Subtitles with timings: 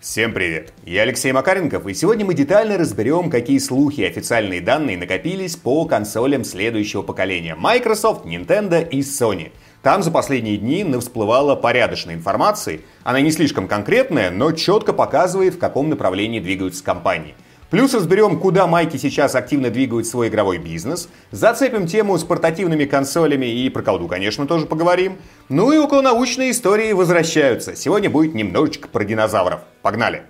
[0.00, 0.72] Всем привет!
[0.86, 5.84] Я Алексей Макаренков, и сегодня мы детально разберем, какие слухи и официальные данные накопились по
[5.84, 9.52] консолям следующего поколения Microsoft, Nintendo и Sony.
[9.82, 12.80] Там за последние дни всплывала порядочная информация.
[13.04, 17.34] Она не слишком конкретная, но четко показывает, в каком направлении двигаются компании–
[17.70, 21.08] Плюс разберем, куда майки сейчас активно двигают свой игровой бизнес.
[21.30, 25.18] Зацепим тему с портативными консолями и про колду, конечно, тоже поговорим.
[25.48, 27.76] Ну и около научные истории возвращаются.
[27.76, 29.60] Сегодня будет немножечко про динозавров.
[29.82, 30.24] Погнали!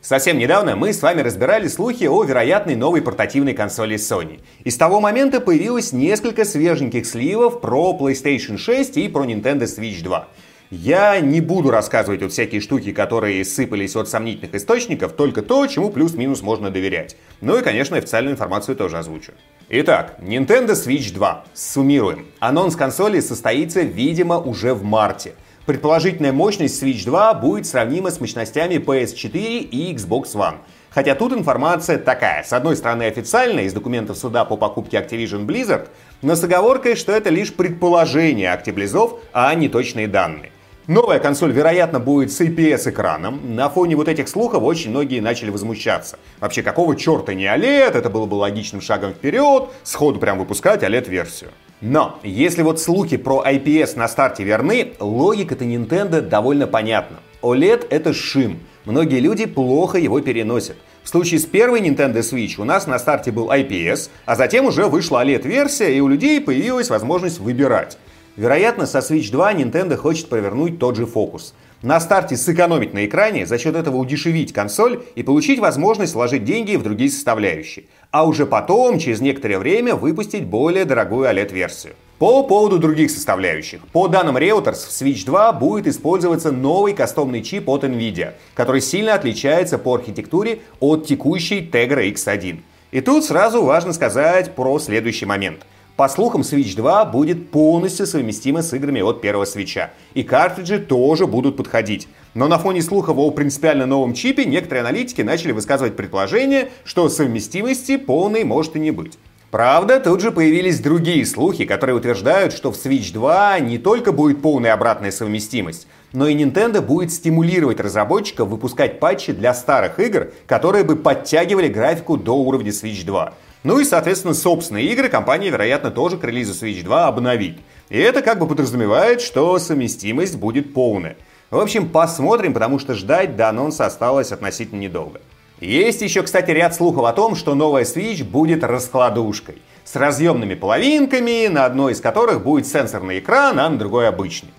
[0.00, 4.40] Совсем недавно мы с вами разбирали слухи о вероятной новой портативной консоли Sony.
[4.64, 10.02] И с того момента появилось несколько свеженьких сливов про PlayStation 6 и про Nintendo Switch
[10.02, 10.28] 2.
[10.74, 15.90] Я не буду рассказывать вот всякие штуки, которые сыпались от сомнительных источников, только то, чему
[15.90, 17.14] плюс-минус можно доверять.
[17.42, 19.32] Ну и, конечно, официальную информацию тоже озвучу.
[19.68, 21.44] Итак, Nintendo Switch 2.
[21.52, 22.24] Суммируем.
[22.40, 25.34] Анонс консоли состоится, видимо, уже в марте.
[25.66, 30.56] Предположительная мощность Switch 2 будет сравнима с мощностями PS4 и Xbox One.
[30.88, 32.44] Хотя тут информация такая.
[32.44, 35.88] С одной стороны официальная, из документов суда по покупке Activision Blizzard,
[36.22, 40.50] но с оговоркой, что это лишь предположение Actiblizzов, а не точные данные.
[40.88, 43.54] Новая консоль, вероятно, будет с IPS-экраном.
[43.54, 46.18] На фоне вот этих слухов очень многие начали возмущаться.
[46.40, 47.96] Вообще, какого черта не OLED?
[47.96, 51.50] Это было бы логичным шагом вперед, сходу прям выпускать OLED-версию.
[51.80, 57.18] Но, если вот слухи про IPS на старте верны, логика-то Nintendo довольно понятна.
[57.42, 58.58] OLED— это шим.
[58.84, 60.76] Многие люди плохо его переносят.
[61.04, 64.86] В случае с первой Nintendo Switch у нас на старте был IPS, а затем уже
[64.86, 67.98] вышла OLED-версия, и у людей появилась возможность выбирать.
[68.36, 71.54] Вероятно, со Switch 2 Nintendo хочет провернуть тот же фокус.
[71.82, 76.76] На старте сэкономить на экране, за счет этого удешевить консоль и получить возможность вложить деньги
[76.76, 77.86] в другие составляющие.
[78.10, 81.94] А уже потом, через некоторое время, выпустить более дорогую OLED-версию.
[82.18, 83.80] По поводу других составляющих.
[83.88, 89.14] По данным Reuters, в Switch 2 будет использоваться новый кастомный чип от NVIDIA, который сильно
[89.14, 92.60] отличается по архитектуре от текущей Tegra X1.
[92.92, 95.66] И тут сразу важно сказать про следующий момент–
[96.02, 99.92] по слухам, Switch 2 будет полностью совместима с играми от первого свеча.
[100.14, 102.08] И картриджи тоже будут подходить.
[102.34, 107.98] Но на фоне слухов о принципиально новом чипе некоторые аналитики начали высказывать предположение, что совместимости
[107.98, 109.16] полной может и не быть.
[109.52, 114.42] Правда, тут же появились другие слухи, которые утверждают, что в Switch 2 не только будет
[114.42, 120.82] полная обратная совместимость, но и Nintendo будет стимулировать разработчиков выпускать патчи для старых игр, которые
[120.82, 123.34] бы подтягивали графику до уровня Switch 2.
[123.64, 127.58] Ну и, соответственно, собственные игры компания, вероятно, тоже к релизу Switch 2 обновит.
[127.90, 131.16] И это как бы подразумевает, что совместимость будет полная.
[131.50, 135.20] В общем, посмотрим, потому что ждать до анонса осталось относительно недолго.
[135.60, 139.62] Есть еще, кстати, ряд слухов о том, что новая Switch будет раскладушкой.
[139.84, 144.50] С разъемными половинками, на одной из которых будет сенсорный экран, а на другой обычный.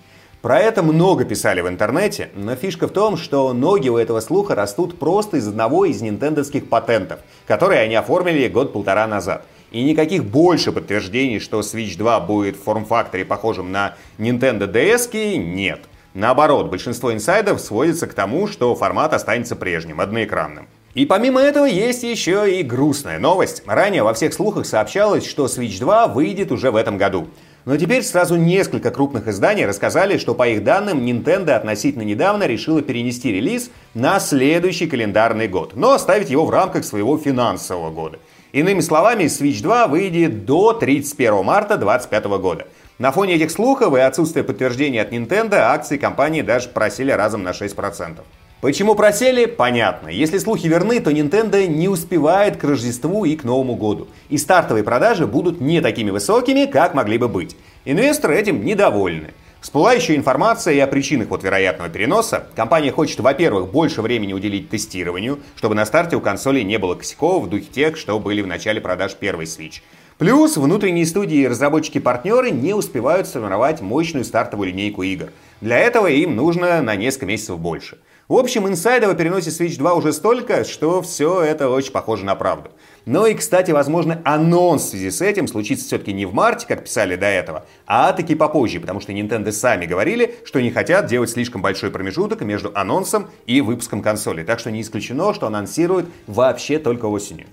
[0.44, 4.54] Про это много писали в интернете, но фишка в том, что ноги у этого слуха
[4.54, 9.46] растут просто из одного из нинтендовских патентов, которые они оформили год-полтора назад.
[9.70, 15.80] И никаких больше подтверждений, что Switch 2 будет в форм-факторе похожим на Nintendo DS, нет.
[16.12, 20.66] Наоборот, большинство инсайдов сводится к тому, что формат останется прежним, одноэкранным.
[20.92, 23.62] И помимо этого есть еще и грустная новость.
[23.64, 27.28] Ранее во всех слухах сообщалось, что Switch 2 выйдет уже в этом году.
[27.64, 32.82] Но теперь сразу несколько крупных изданий рассказали, что по их данным Nintendo относительно недавно решила
[32.82, 38.18] перенести релиз на следующий календарный год, но оставить его в рамках своего финансового года.
[38.52, 42.66] Иными словами, Switch 2 выйдет до 31 марта 2025 года.
[42.98, 47.50] На фоне этих слухов и отсутствия подтверждения от Nintendo акции компании даже просили разом на
[47.50, 48.18] 6%.
[48.64, 49.44] Почему просели?
[49.44, 50.08] Понятно.
[50.08, 54.08] Если слухи верны, то Nintendo не успевает к Рождеству и к Новому году.
[54.30, 57.58] И стартовые продажи будут не такими высокими, как могли бы быть.
[57.84, 59.34] Инвесторы этим недовольны.
[59.60, 62.46] Всплыла еще информация и о причинах вот вероятного переноса.
[62.56, 67.44] Компания хочет, во-первых, больше времени уделить тестированию, чтобы на старте у консоли не было косяков
[67.44, 69.82] в духе тех, что были в начале продаж первой Switch.
[70.16, 75.28] Плюс внутренние студии и разработчики-партнеры не успевают сформировать мощную стартовую линейку игр.
[75.60, 77.98] Для этого им нужно на несколько месяцев больше.
[78.26, 82.34] В общем, инсайдов о переносе Switch 2 уже столько, что все это очень похоже на
[82.34, 82.70] правду.
[83.04, 86.84] Ну и, кстати, возможно, анонс в связи с этим случится все-таки не в марте, как
[86.84, 91.28] писали до этого, а таки попозже, потому что Nintendo сами говорили, что не хотят делать
[91.28, 94.42] слишком большой промежуток между анонсом и выпуском консоли.
[94.42, 97.46] Так что не исключено, что анонсируют вообще только осенью.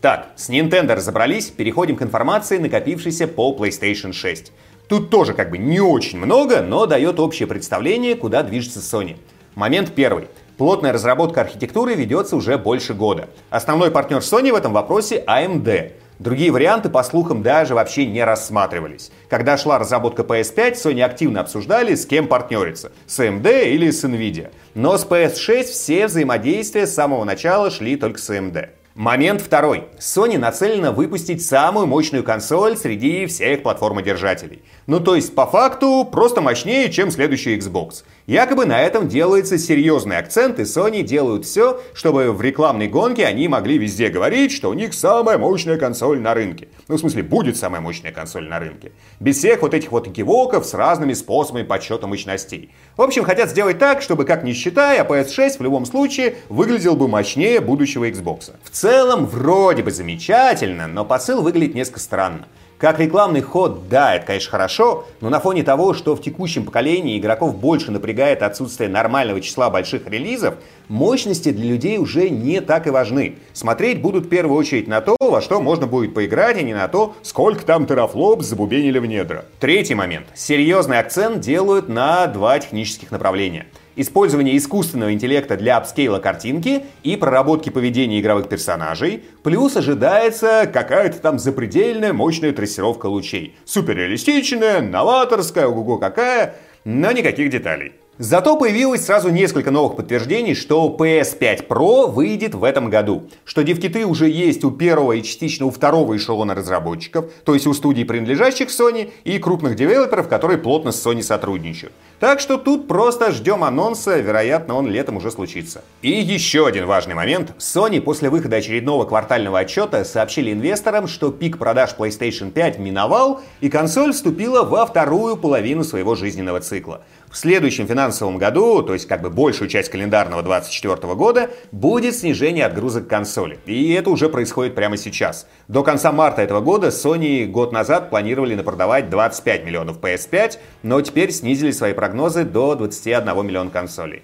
[0.00, 4.52] Так, с Nintendo разобрались, переходим к информации, накопившейся по PlayStation 6.
[4.88, 9.16] Тут тоже как бы не очень много, но дает общее представление, куда движется Sony.
[9.56, 10.28] Момент первый.
[10.58, 13.28] Плотная разработка архитектуры ведется уже больше года.
[13.50, 15.92] Основной партнер Sony в этом вопросе AMD.
[16.18, 19.10] Другие варианты, по слухам, даже вообще не рассматривались.
[19.28, 24.50] Когда шла разработка PS5, Sony активно обсуждали, с кем партнериться– с AMD или с Nvidia.
[24.74, 28.68] Но с PS6 все взаимодействия с самого начала шли только с AMD.
[28.96, 29.84] Момент второй.
[29.98, 34.62] Sony нацелена выпустить самую мощную консоль среди всех платформодержателей.
[34.86, 38.04] Ну то есть по факту просто мощнее, чем следующий Xbox.
[38.26, 43.48] Якобы на этом делается серьезный акцент, и Sony делают все, чтобы в рекламной гонке они
[43.48, 46.68] могли везде говорить, что у них самая мощная консоль на рынке.
[46.88, 48.92] Ну, в смысле, будет самая мощная консоль на рынке.
[49.20, 52.70] Без всех вот этих вот экивоков с разными способами подсчета мощностей.
[52.96, 56.96] В общем, хотят сделать так, чтобы, как ни считай, а PS6 в любом случае выглядел
[56.96, 58.54] бы мощнее будущего Xbox.
[58.62, 62.46] В целом, вроде бы замечательно, но посыл выглядит несколько странно.
[62.78, 67.18] Как рекламный ход, да, это, конечно, хорошо, но на фоне того, что в текущем поколении
[67.18, 70.56] игроков больше напрягает отсутствие нормального числа больших релизов,
[70.88, 73.36] мощности для людей уже не так и важны.
[73.54, 76.86] Смотреть будут в первую очередь на то, во что можно будет поиграть, а не на
[76.88, 79.46] то, сколько там терафлоп забубенили в недра.
[79.58, 80.26] Третий момент.
[80.34, 83.64] Серьезный акцент делают на два технических направления–
[83.96, 91.38] использование искусственного интеллекта для апскейла картинки и проработки поведения игровых персонажей, плюс ожидается какая-то там
[91.38, 93.56] запредельная мощная трассировка лучей.
[93.64, 97.92] Суперреалистичная, новаторская, ого-го какая, но никаких деталей.
[98.18, 104.06] Зато появилось сразу несколько новых подтверждений, что PS5 Pro выйдет в этом году, что дивкиты
[104.06, 108.68] уже есть у первого и частично у второго эшелона разработчиков, то есть у студий, принадлежащих
[108.68, 111.92] Sony, и крупных девелоперов, которые плотно с Sony сотрудничают.
[112.18, 115.84] Так что тут просто ждем анонса, вероятно, он летом уже случится.
[116.00, 117.52] И еще один важный момент.
[117.58, 123.68] Sony после выхода очередного квартального отчета сообщили инвесторам, что пик продаж PlayStation 5 миновал, и
[123.68, 127.02] консоль вступила во вторую половину своего жизненного цикла.
[127.30, 132.64] В следующем финансовом году, то есть как бы большую часть календарного 2024 года, будет снижение
[132.64, 133.58] отгрузок консоли.
[133.66, 135.46] И это уже происходит прямо сейчас.
[135.68, 141.30] До конца марта этого года Sony год назад планировали напродавать 25 миллионов PS5, но теперь
[141.30, 144.22] снизили свои прогнозы до 21 миллиона консолей.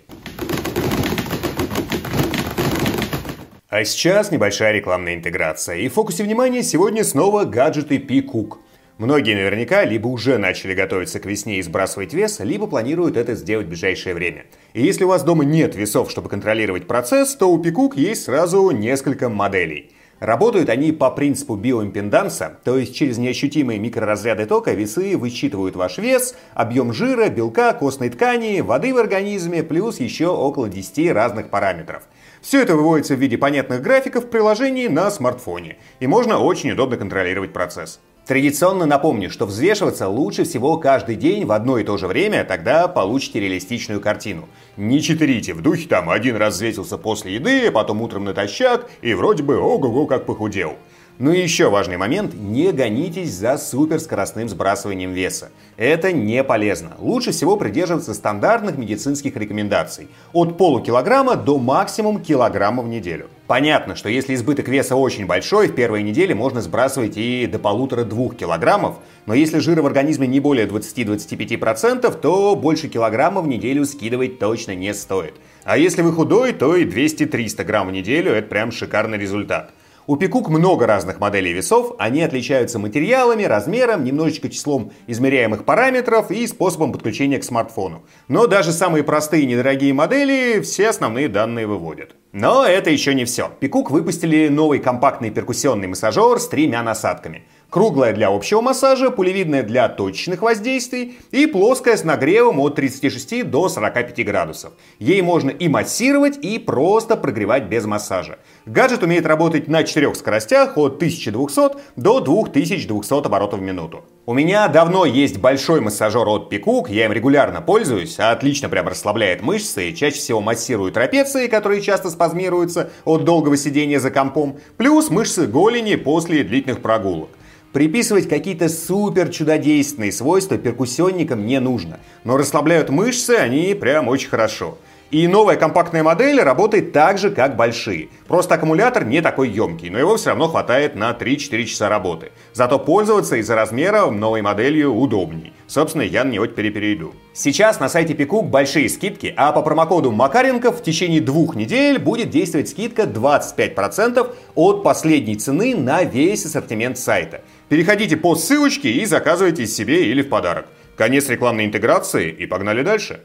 [3.69, 5.79] А сейчас небольшая рекламная интеграция.
[5.79, 8.59] И в фокусе внимания сегодня снова гаджеты P-Cook–
[8.99, 13.67] Многие наверняка либо уже начали готовиться к весне и сбрасывать вес, либо планируют это сделать
[13.67, 14.45] в ближайшее время.
[14.75, 18.71] И если у вас дома нет весов, чтобы контролировать процесс, то у Пикук есть сразу
[18.71, 19.91] несколько моделей.
[20.23, 26.37] Работают они по принципу биоимпеданса, то есть через неощутимые микроразряды тока весы высчитывают ваш вес,
[26.55, 32.05] объем жира, белка, костной ткани, воды в организме, плюс еще около 10 разных параметров.
[32.41, 36.97] Все это выводится в виде понятных графиков в приложении на смартфоне, и можно очень удобно
[36.97, 37.99] контролировать процесс.
[38.25, 42.87] Традиционно напомню, что взвешиваться лучше всего каждый день в одно и то же время, тогда
[42.87, 44.49] получите реалистичную картину.
[44.77, 49.43] Не читерите, в духе там один раз взвесился после еды, потом утром натощак, и вроде
[49.43, 50.77] бы ого-го как похудел.
[51.19, 55.51] Ну и еще важный момент– не гонитесь за суперскоростным сбрасыванием веса.
[55.77, 56.93] Это не полезно.
[56.99, 63.29] Лучше всего придерживаться стандартных медицинских рекомендаций– от полукилограмма до максимум килограмма в неделю.
[63.47, 68.35] Понятно, что если избыток веса очень большой, в первой неделе можно сбрасывать и до полутора-двух
[68.35, 74.39] килограммов, но если жира в организме не более 20-25%, то больше килограмма в неделю скидывать
[74.39, 75.35] точно не стоит.
[75.65, 79.71] А если вы худой, то и 200-300 грамм в неделю– это прям шикарный результат.
[80.09, 86.45] У Пикук много разных моделей весов, они отличаются материалами, размером, немножечко числом измеряемых параметров и
[86.49, 88.03] способом подключения к смартфону.
[88.27, 92.17] Но даже самые простые недорогие модели все основные данные выводят.
[92.33, 93.53] Но это еще не все.
[93.61, 97.45] Пикук выпустили новый компактный перкуссионный массажер с тремя насадками.
[97.73, 103.71] Круглая для общего массажа, пулевидная для точечных воздействий и плоская с нагревом от 36 до
[103.71, 104.75] 45 градусов.
[104.99, 108.39] Ей можно и массировать, и просто прогревать без массажа.
[108.67, 114.05] Гаджет умеет работать на четырех скоростях от 1200 до 2200 оборотов в минуту.
[114.27, 119.41] У меня давно есть большой массажер от Пикук, я им регулярно пользуюсь, отлично прям расслабляет
[119.41, 125.47] мышцы, чаще всего массирует трапеции, которые часто спазмируются от долгого сидения за компом, плюс мышцы
[125.47, 127.31] голени после длительных прогулок.
[127.73, 134.77] Приписывать какие-то супер чудодейственные свойства перкуссионникам не нужно, но расслабляют мышцы они прям очень хорошо.
[135.13, 138.09] И новая компактная модель работает так же, как большие.
[138.29, 142.33] Просто аккумулятор не такой емкий, но его все равно хватает на 3-4 часа работы.
[142.55, 145.53] Зато пользоваться из-за размера новой моделью удобней.
[145.67, 147.13] Собственно, я на него теперь перейду.
[147.35, 152.31] Сейчас на сайте Пикук большие скидки, а по промокоду Макаренко в течение двух недель будет
[152.31, 157.43] действовать скидка 25% от последней цены на весь ассортимент сайта.
[157.69, 160.69] Переходите по ссылочке и заказывайте себе или в подарок.
[160.97, 163.21] Конец рекламной интеграции и погнали дальше.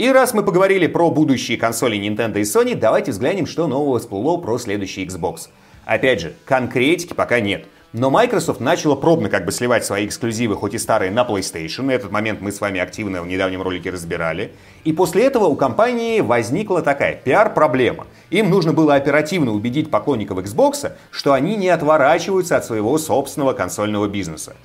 [0.00, 4.38] И раз мы поговорили про будущие консоли Nintendo и Sony, давайте взглянем, что нового всплыло
[4.38, 5.50] про следующий Xbox.
[5.84, 7.66] Опять же, конкретики пока нет.
[7.92, 11.92] Но Microsoft начала пробно как бы сливать свои эксклюзивы, хоть и старые, на PlayStation.
[11.92, 14.52] Этот момент мы с вами активно в недавнем ролике разбирали.
[14.84, 18.06] И после этого у компании возникла такая пиар-проблема.
[18.30, 24.08] Им нужно было оперативно убедить поклонников Xbox, что они не отворачиваются от своего собственного консольного
[24.08, 24.56] бизнеса.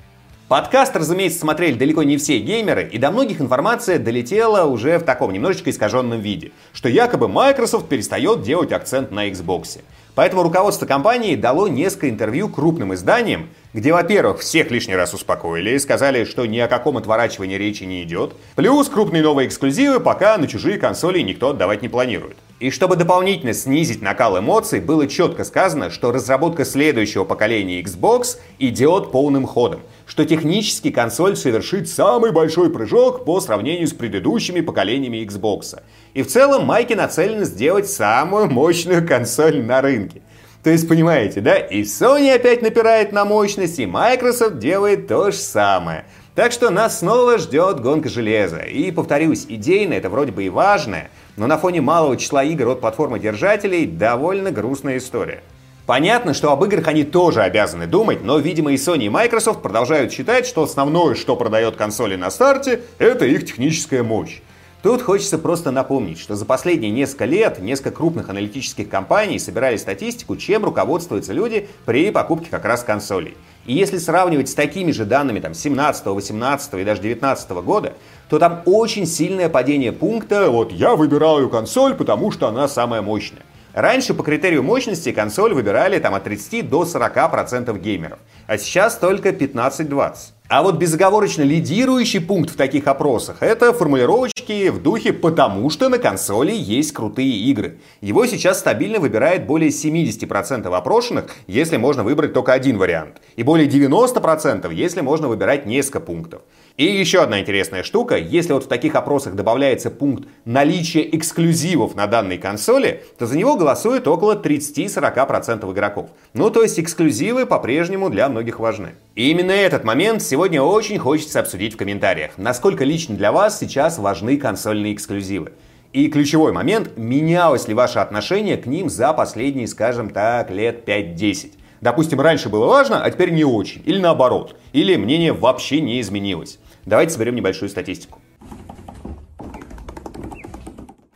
[0.48, 5.32] Подкаст, разумеется, смотрели далеко не все геймеры, и до многих информация долетела уже в таком
[5.32, 9.80] немножечко искаженном виде, что якобы Microsoft перестает делать акцент на Xbox.
[10.16, 15.78] Поэтому руководство компании дало несколько интервью крупным изданиям, где, во-первых, всех лишний раз успокоили и
[15.78, 20.48] сказали, что ни о каком отворачивании речи не идет, плюс крупные новые эксклюзивы пока на
[20.48, 22.38] чужие консоли никто отдавать не планирует.
[22.60, 29.12] И чтобы дополнительно снизить накал эмоций, было четко сказано, что разработка следующего поколения Xbox идет
[29.12, 35.78] полным ходом, что технически консоль совершит самый большой прыжок по сравнению с предыдущими поколениями Xbox.
[36.16, 40.22] И в целом майки нацелены сделать самую мощную консоль на рынке.
[40.64, 41.58] То есть, понимаете, да?
[41.58, 46.06] И Sony опять напирает на мощность, и Microsoft делает то же самое.
[46.34, 48.60] Так что нас снова ждет гонка железа.
[48.60, 52.80] И, повторюсь, идейно это вроде бы и важное, но на фоне малого числа игр от
[52.80, 55.42] платформы держателей довольно грустная история.
[55.84, 60.14] Понятно, что об играх они тоже обязаны думать, но, видимо, и Sony и Microsoft продолжают
[60.14, 64.40] считать, что основное, что продает консоли на старте, это их техническая мощь.
[64.82, 70.36] Тут хочется просто напомнить, что за последние несколько лет несколько крупных аналитических компаний собирали статистику,
[70.36, 73.36] чем руководствуются люди при покупке как раз консолей.
[73.64, 77.94] И если сравнивать с такими же данными там, 17, 18 и даже 19 года,
[78.28, 83.42] то там очень сильное падение пункта «вот я выбираю консоль, потому что она самая мощная».
[83.76, 89.28] Раньше по критерию мощности консоль выбирали там, от 30 до 40% геймеров, а сейчас только
[89.28, 90.14] 15-20%.
[90.48, 95.98] А вот безоговорочно лидирующий пункт в таких опросах– это формулировочки в духе «потому что на
[95.98, 97.78] консоли есть крутые игры».
[98.00, 103.20] Его сейчас стабильно выбирает более 70% опрошенных, если можно выбрать только один вариант.
[103.34, 106.42] И более 90%, если можно выбирать несколько пунктов.
[106.76, 112.06] И еще одна интересная штука, если вот в таких опросах добавляется пункт наличия эксклюзивов на
[112.06, 116.10] данной консоли, то за него голосует около 30-40% игроков.
[116.34, 118.90] Ну то есть эксклюзивы по-прежнему для многих важны.
[119.14, 122.32] И именно этот момент сегодня очень хочется обсудить в комментариях.
[122.36, 125.52] Насколько лично для вас сейчас важны консольные эксклюзивы?
[125.94, 131.52] И ключевой момент, менялось ли ваше отношение к ним за последние, скажем так, лет 5-10?
[131.80, 133.82] Допустим, раньше было важно, а теперь не очень.
[133.86, 134.56] Или наоборот.
[134.74, 136.58] Или мнение вообще не изменилось.
[136.86, 138.20] Давайте соберем небольшую статистику.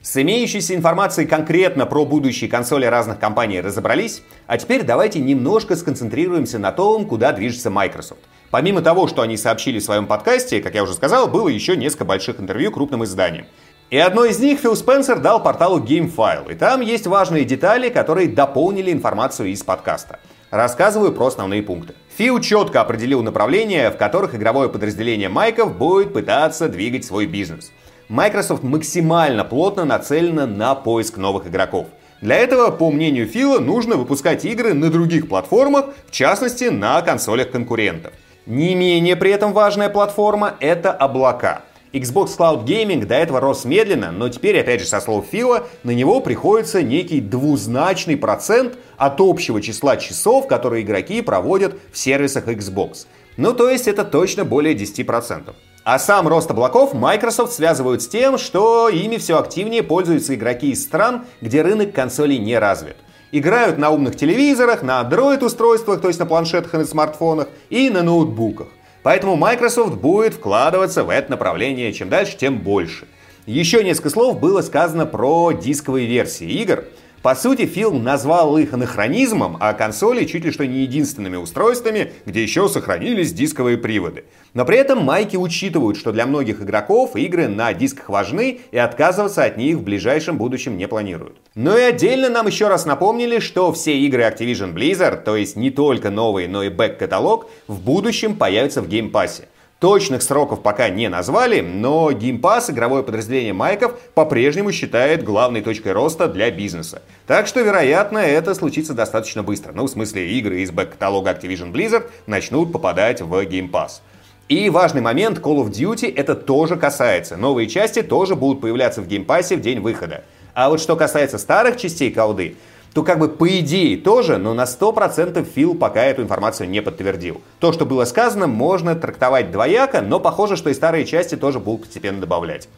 [0.03, 6.59] С имеющейся информацией конкретно про будущие консоли разных компаний разобрались, а теперь давайте немножко сконцентрируемся
[6.59, 8.21] на том, куда движется Microsoft.
[8.51, 12.05] Помимо того, что они сообщили в своем подкасте, как я уже сказал, было еще несколько
[12.05, 13.47] больших интервью крупным изданиям.
[13.91, 18.29] И одно из них Фил Спенсер дал порталу GameFile, и там есть важные детали, которые
[18.29, 20.19] дополнили информацию из подкаста.
[20.51, 21.95] Рассказываю про основные пункты.
[22.17, 27.71] Фил четко определил направления, в которых игровое подразделение Майков будет пытаться двигать свой бизнес.
[28.09, 31.87] Microsoft максимально плотно нацелена на поиск новых игроков.
[32.21, 37.53] Для этого, по мнению Фила, нужно выпускать игры на других платформах, в частности на консолях
[37.53, 38.13] конкурентов.
[38.45, 41.63] Не менее при этом важная платформа— это облака.
[41.93, 45.91] Xbox Cloud Gaming до этого рос медленно, но теперь, опять же, со слов Фила, на
[45.91, 53.07] него приходится некий двузначный процент от общего числа часов, которые игроки проводят в сервисах Xbox.
[53.37, 55.53] Ну, то есть это точно более 10%.
[55.83, 60.85] А сам рост облаков Microsoft связывают с тем, что ими все активнее пользуются игроки из
[60.85, 62.97] стран, где рынок консолей не развит.
[63.33, 68.03] Играют на умных телевизорах, на Android-устройствах, то есть на планшетах и на смартфонах, и на
[68.03, 68.69] ноутбуках.
[69.03, 73.07] Поэтому Microsoft будет вкладываться в это направление чем дальше, тем больше.
[73.47, 76.85] Еще несколько слов было сказано про дисковые версии игр.
[77.23, 82.43] По сути, фильм назвал их анахронизмом, а консоли чуть ли что не единственными устройствами, где
[82.43, 84.25] еще сохранились дисковые приводы.
[84.55, 89.45] Но при этом майки учитывают, что для многих игроков игры на дисках важны и отказываться
[89.45, 91.37] от них в ближайшем будущем не планируют.
[91.55, 95.71] Ну и отдельно нам еще раз напомнили, что все игры Activision Blizzard, то есть не
[95.71, 99.43] только новые, но и бэк-каталог, в будущем появятся в Pass.
[99.81, 105.93] Точных сроков пока не назвали, но Game Pass, игровое подразделение Майков, по-прежнему считает главной точкой
[105.93, 107.01] роста для бизнеса.
[107.27, 109.73] Так что, вероятно, это случится достаточно быстро.
[109.73, 114.03] Ну, в смысле, игры из бэк-каталога Activision Blizzard начнут попадать в Game Pass.
[114.51, 117.39] И важный момент, Call of Duty это тоже касается.
[117.39, 120.25] Новые части тоже будут появляться в Pass в день выхода.
[120.53, 122.57] А вот что касается старых частей колды,
[122.93, 127.41] то как бы по идее тоже, но на 100% Фил пока эту информацию не подтвердил.
[127.59, 131.83] То, что было сказано, можно трактовать двояко, но похоже, что и старые части тоже будут
[131.83, 132.69] постепенно добавлять.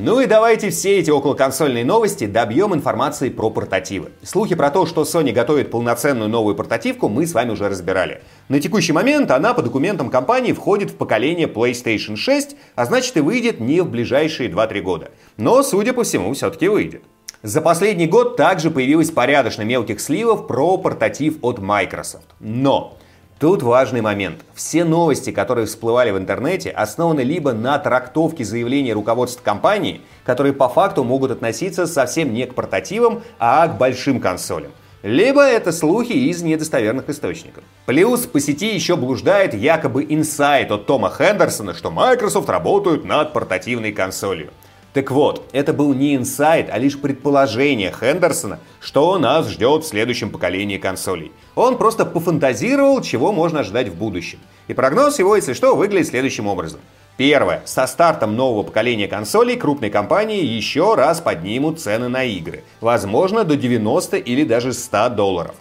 [0.00, 4.10] Ну и давайте все эти околоконсольные новости добьем информации про портативы.
[4.22, 8.22] Слухи про то, что Sony готовит полноценную новую портативку, мы с вами уже разбирали.
[8.48, 13.20] На текущий момент она по документам компании входит в поколение PlayStation 6, а значит и
[13.20, 15.10] выйдет не в ближайшие 2-3 года.
[15.36, 17.02] Но, судя по всему, все-таки выйдет.
[17.42, 22.26] За последний год также появилось порядочно мелких сливов про портатив от Microsoft.
[22.38, 22.97] Но
[23.38, 24.40] Тут важный момент.
[24.52, 30.68] Все новости, которые всплывали в интернете, основаны либо на трактовке заявлений руководства компании, которые по
[30.68, 34.72] факту могут относиться совсем не к портативам, а к большим консолям.
[35.04, 37.62] Либо это слухи из недостоверных источников.
[37.86, 43.92] Плюс по сети еще блуждает якобы инсайт от Тома Хендерсона, что Microsoft работают над портативной
[43.92, 44.50] консолью.
[44.94, 50.30] Так вот, это был не инсайт, а лишь предположение Хендерсона, что нас ждет в следующем
[50.30, 51.30] поколении консолей.
[51.54, 54.38] Он просто пофантазировал, чего можно ожидать в будущем.
[54.66, 56.80] И прогноз его, если что, выглядит следующим образом.
[57.18, 57.62] Первое.
[57.64, 62.62] Со стартом нового поколения консолей крупные компании еще раз поднимут цены на игры.
[62.80, 65.56] Возможно, до 90 или даже 100 долларов.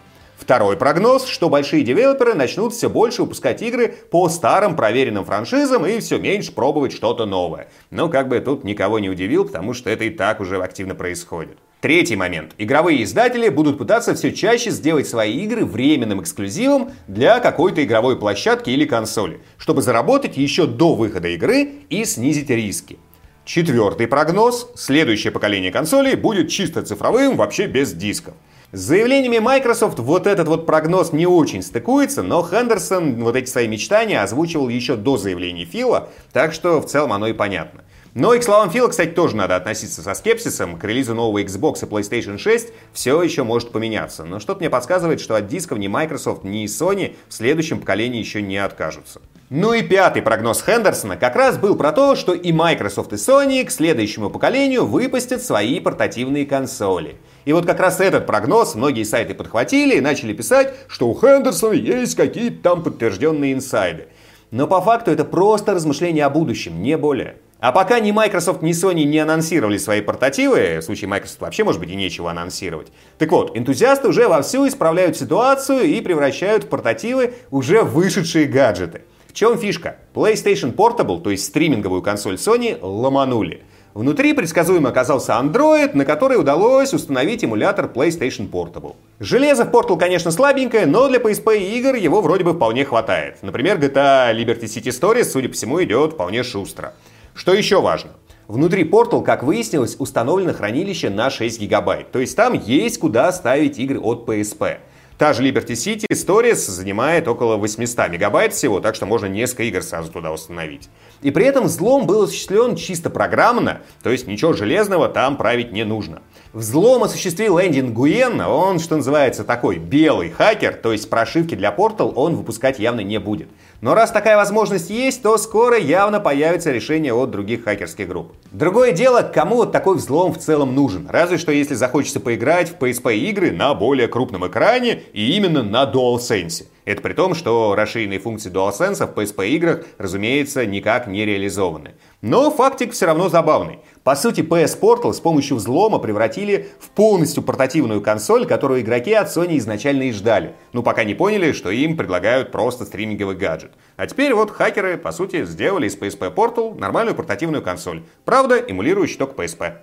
[0.47, 5.99] Второй прогноз, что большие девелоперы начнут все больше выпускать игры по старым проверенным франшизам и
[5.99, 7.67] все меньше пробовать что-то новое.
[7.91, 11.57] Но как бы тут никого не удивил, потому что это и так уже активно происходит.
[11.81, 12.53] Третий момент.
[12.57, 18.69] Игровые издатели будут пытаться все чаще сделать свои игры временным эксклюзивом для какой-то игровой площадки
[18.69, 22.99] или консоли, чтобы заработать еще до выхода игры и снизить риски.
[23.43, 24.71] Четвертый прогноз.
[24.75, 28.33] Следующее поколение консолей будет чисто цифровым, вообще без дисков.
[28.73, 33.65] С заявлениями Microsoft вот этот вот прогноз не очень стыкуется, но Хендерсон вот эти свои
[33.65, 37.85] мечтания озвучивал еще до заявлений Фила, так что в целом оно и понятно.
[38.13, 40.77] Но и к словам Фила, кстати, тоже надо относиться со скепсисом.
[40.77, 44.25] К релизу нового Xbox и PlayStation 6 все еще может поменяться.
[44.25, 48.41] Но что-то мне подсказывает, что от дисков ни Microsoft, ни Sony в следующем поколении еще
[48.41, 49.21] не откажутся.
[49.49, 53.63] Ну и пятый прогноз Хендерсона как раз был про то, что и Microsoft, и Sony
[53.63, 57.15] к следующему поколению выпустят свои портативные консоли.
[57.45, 61.71] И вот как раз этот прогноз многие сайты подхватили и начали писать, что у Хендерсона
[61.71, 64.09] есть какие-то там подтвержденные инсайды.
[64.51, 67.37] Но по факту это просто размышления о будущем, не более.
[67.61, 71.79] А пока ни Microsoft, ни Sony не анонсировали свои портативы, в случае Microsoft вообще, может
[71.79, 72.87] быть, и нечего анонсировать.
[73.17, 79.03] Так вот, энтузиасты уже вовсю исправляют ситуацию и превращают в портативы уже вышедшие гаджеты.
[79.37, 79.97] Чем фишка?
[80.15, 83.61] PlayStation Portable, то есть стриминговую консоль Sony, ломанули.
[83.93, 88.95] Внутри предсказуемо оказался Android, на который удалось установить эмулятор PlayStation Portable.
[89.19, 93.37] Железо в Portal, конечно, слабенькое, но для PSP игр его вроде бы вполне хватает.
[93.43, 96.95] Например, GTA Liberty City Stories, судя по всему, идет вполне шустро.
[97.35, 98.09] Что еще важно?
[98.47, 102.11] Внутри Portal, как выяснилось, установлено хранилище на 6 гигабайт.
[102.11, 104.77] То есть там есть куда ставить игры от PSP.
[105.17, 109.81] Та же Liberty City Stories занимает около 800 мегабайт всего, так что можно несколько игр
[109.81, 110.89] сразу туда установить.
[111.23, 115.85] И при этом взлом был осуществлен чисто программно, то есть ничего железного там править не
[115.85, 116.21] нужно.
[116.57, 122.11] Взлом осуществил Энди Гуен, он, что называется, такой белый хакер, то есть прошивки для Portal
[122.15, 123.47] он выпускать явно не будет.
[123.79, 128.33] Но раз такая возможность есть, то скоро явно появится решение от других хакерских групп.
[128.51, 131.05] Другое дело, кому вот такой взлом в целом нужен.
[131.07, 135.83] Разве что если захочется поиграть в PSP игры на более крупном экране и именно на
[135.83, 136.65] DualSense.
[136.85, 141.91] Это при том, что расширенные функции DualSense в PSP играх, разумеется, никак не реализованы.
[142.21, 143.79] Но фактик все равно забавный.
[144.07, 149.27] По сути, PS Portal с помощью взлома превратили в полностью портативную консоль, которую игроки от
[149.27, 150.55] Sony изначально и ждали.
[150.71, 153.71] Ну, пока не поняли, что им предлагают просто стриминговый гаджет.
[153.97, 158.01] А теперь вот хакеры, по сути, сделали из PSP Portal нормальную портативную консоль.
[158.23, 159.73] Правда, эмулирующую только PSP.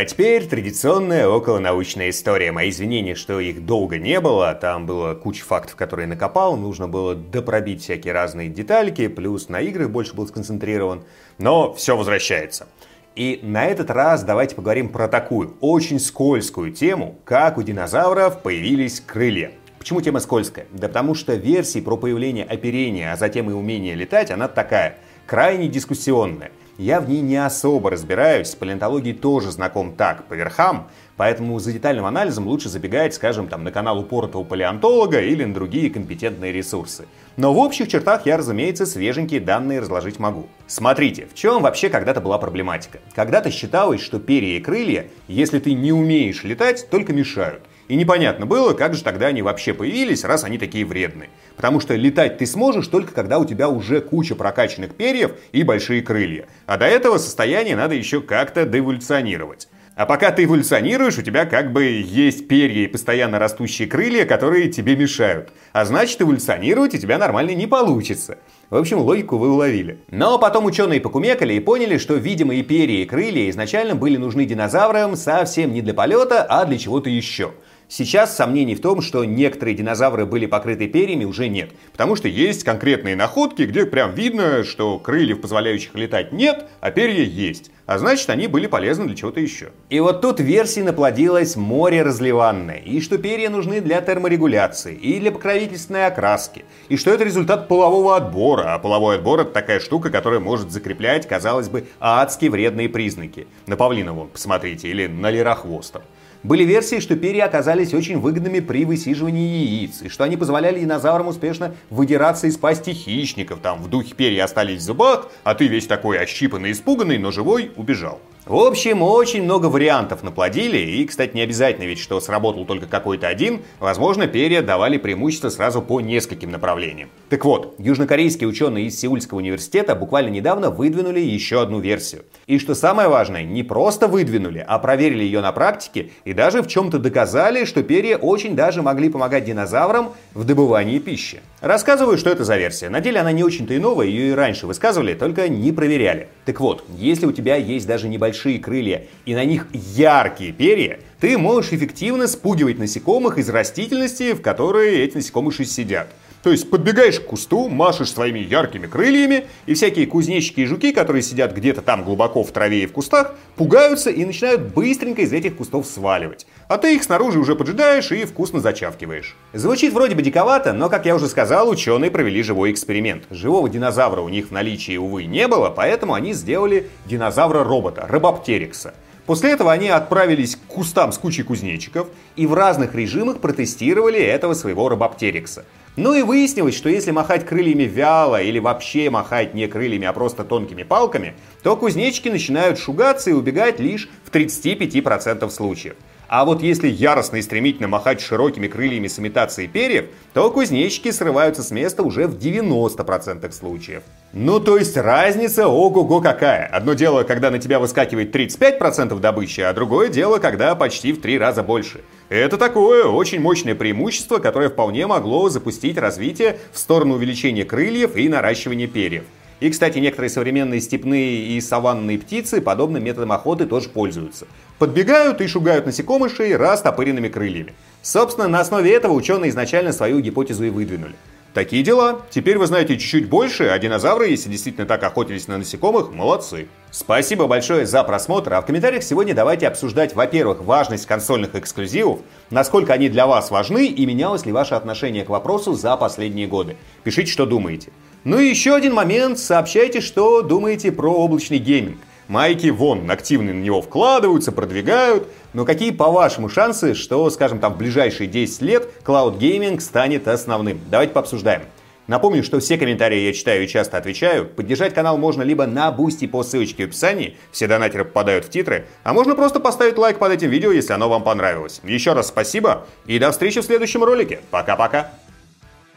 [0.00, 2.52] А теперь традиционная околонаучная история.
[2.52, 4.54] Мои извинения, что их долго не было.
[4.54, 6.56] Там было куча фактов, которые накопал.
[6.56, 9.08] Нужно было допробить всякие разные детальки.
[9.08, 11.04] Плюс на играх больше был сконцентрирован.
[11.36, 12.66] Но все возвращается.
[13.14, 19.00] И на этот раз давайте поговорим про такую очень скользкую тему, как у динозавров появились
[19.00, 19.50] крылья.
[19.78, 20.64] Почему тема скользкая?
[20.70, 25.68] Да потому что версии про появление оперения, а затем и умение летать, она такая, крайне
[25.68, 26.52] дискуссионная.
[26.80, 30.88] Я в ней не особо разбираюсь, с палеонтологией тоже знаком так, по верхам,
[31.18, 35.90] поэтому за детальным анализом лучше забегать, скажем, там, на канал упоротого палеонтолога или на другие
[35.90, 37.04] компетентные ресурсы.
[37.36, 40.46] Но в общих чертах я, разумеется, свеженькие данные разложить могу.
[40.66, 43.00] Смотрите, в чем вообще когда-то была проблематика?
[43.14, 47.62] Когда-то считалось, что перья и крылья, если ты не умеешь летать, только мешают.
[47.90, 51.28] И непонятно было, как же тогда они вообще появились, раз они такие вредные.
[51.56, 56.00] Потому что летать ты сможешь только когда у тебя уже куча прокачанных перьев и большие
[56.00, 56.46] крылья.
[56.66, 59.66] А до этого состояния надо еще как-то деволюционировать.
[59.96, 64.70] А пока ты эволюционируешь, у тебя как бы есть перья и постоянно растущие крылья, которые
[64.70, 65.50] тебе мешают.
[65.72, 68.38] А значит, эволюционировать у тебя нормально не получится.
[68.70, 69.98] В общем, логику вы уловили.
[70.12, 75.16] Но потом ученые покумекали и поняли, что видимые перья и крылья изначально были нужны динозаврам
[75.16, 77.52] совсем не для полета, а для чего-то еще.
[77.92, 81.72] Сейчас сомнений в том, что некоторые динозавры были покрыты перьями, уже нет.
[81.90, 87.24] Потому что есть конкретные находки, где прям видно, что крыльев, позволяющих летать, нет, а перья
[87.24, 87.72] есть.
[87.86, 89.70] А значит, они были полезны для чего-то еще.
[89.88, 92.76] И вот тут версий наплодилось море разливанное.
[92.76, 96.64] И что перья нужны для терморегуляции, и для покровительственной окраски.
[96.88, 98.72] И что это результат полового отбора.
[98.72, 103.48] А половой отбор это такая штука, которая может закреплять, казалось бы, адски вредные признаки.
[103.66, 106.02] На павлина вон, посмотрите, или на лерохвостов.
[106.42, 111.28] Были версии, что перья оказались очень выгодными при высиживании яиц, и что они позволяли динозаврам
[111.28, 113.60] успешно выдираться из пасти хищников.
[113.60, 117.72] Там в духе перья остались в зубах, а ты весь такой ощипанный, испуганный, но живой
[117.76, 118.20] убежал.
[118.50, 123.28] В общем, очень много вариантов наплодили, и, кстати, не обязательно ведь, что сработал только какой-то
[123.28, 127.10] один, возможно, перья давали преимущество сразу по нескольким направлениям.
[127.28, 132.24] Так вот, южнокорейские ученые из Сеульского университета буквально недавно выдвинули еще одну версию.
[132.48, 136.66] И что самое важное, не просто выдвинули, а проверили ее на практике и даже в
[136.66, 141.40] чем-то доказали, что перья очень даже могли помогать динозаврам в добывании пищи.
[141.60, 142.88] Рассказываю, что это за версия.
[142.88, 146.26] На деле она не очень-то и новая, ее и раньше высказывали, только не проверяли.
[146.46, 148.08] Так вот, если у тебя есть даже
[148.40, 154.40] небольшие крылья и на них яркие перья, ты можешь эффективно спугивать насекомых из растительности, в
[154.40, 156.08] которой эти насекомыши сидят.
[156.42, 161.22] То есть подбегаешь к кусту, машешь своими яркими крыльями, и всякие кузнечики и жуки, которые
[161.22, 165.56] сидят где-то там глубоко в траве и в кустах, пугаются и начинают быстренько из этих
[165.56, 166.46] кустов сваливать.
[166.68, 169.36] А ты их снаружи уже поджидаешь и вкусно зачавкиваешь.
[169.52, 173.24] Звучит вроде бы диковато, но, как я уже сказал, ученые провели живой эксперимент.
[173.30, 178.94] Живого динозавра у них в наличии, увы, не было, поэтому они сделали динозавра-робота, рыбоптерикса.
[179.26, 184.54] После этого они отправились к кустам с кучей кузнечиков и в разных режимах протестировали этого
[184.54, 185.64] своего рыбоптерикса.
[185.96, 190.44] Ну и выяснилось, что если махать крыльями вяло или вообще махать не крыльями, а просто
[190.44, 195.96] тонкими палками, то кузнечики начинают шугаться и убегать лишь в 35% случаев.
[196.28, 201.64] А вот если яростно и стремительно махать широкими крыльями с имитацией перьев, то кузнечики срываются
[201.64, 204.04] с места уже в 90% случаев.
[204.32, 206.66] Ну то есть разница ого-го какая.
[206.66, 211.36] Одно дело, когда на тебя выскакивает 35% добычи, а другое дело, когда почти в три
[211.36, 212.00] раза больше.
[212.30, 218.28] Это такое очень мощное преимущество, которое вполне могло запустить развитие в сторону увеличения крыльев и
[218.28, 219.24] наращивания перьев.
[219.58, 224.46] И, кстати, некоторые современные степные и саванные птицы подобным методом охоты тоже пользуются.
[224.78, 227.74] Подбегают и шугают насекомышей растопыренными крыльями.
[228.00, 231.16] Собственно, на основе этого ученые изначально свою гипотезу и выдвинули.
[231.52, 232.22] Такие дела.
[232.30, 236.68] Теперь вы знаете чуть-чуть больше, а динозавры, если действительно так охотились на насекомых, молодцы.
[236.92, 242.92] Спасибо большое за просмотр, а в комментариях сегодня давайте обсуждать, во-первых, важность консольных эксклюзивов, насколько
[242.92, 246.76] они для вас важны и менялось ли ваше отношение к вопросу за последние годы.
[247.02, 247.90] Пишите, что думаете.
[248.22, 251.98] Ну и еще один момент, сообщайте, что думаете про облачный гейминг.
[252.30, 255.26] Майки вон активно на него вкладываются, продвигают.
[255.52, 260.80] Но какие, по-вашему, шансы, что, скажем, там в ближайшие 10 лет Gaming станет основным?
[260.88, 261.62] Давайте пообсуждаем.
[262.06, 264.46] Напомню, что все комментарии я читаю и часто отвечаю.
[264.46, 268.86] Поддержать канал можно либо на Boosty по ссылочке в описании, все донатеры попадают в титры,
[269.02, 271.80] а можно просто поставить лайк под этим видео, если оно вам понравилось.
[271.82, 274.38] Еще раз спасибо и до встречи в следующем ролике.
[274.52, 275.10] Пока-пока.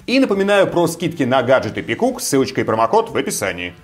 [0.07, 3.75] И напоминаю про скидки на гаджеты PICOOC, ссылочка и промокод в описании.